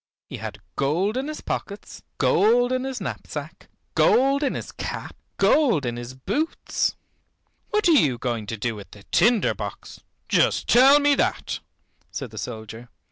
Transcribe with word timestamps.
He 0.27 0.37
had 0.37 0.57
gold 0.75 1.15
in 1.15 1.27
his 1.27 1.41
pockets, 1.41 2.01
gold 2.17 2.71
in 2.71 2.85
his 2.85 2.99
knapsack, 2.99 3.67
gold 3.93 4.41
in 4.41 4.55
his 4.55 4.71
cap, 4.71 5.15
gold 5.37 5.85
in 5.85 5.95
his 5.95 6.15
boots. 6.15 6.95
"What 7.69 7.87
are 7.87 7.91
you 7.91 8.17
going 8.17 8.47
to 8.47 8.57
do 8.57 8.73
with 8.73 8.89
the 8.89 9.03
tinder 9.11 9.53
box, 9.53 10.01
just 10.27 10.67
tell 10.67 10.99
me 10.99 11.13
that?" 11.13 11.59
said 12.09 12.31
the 12.31 12.39
soldier. 12.39 12.89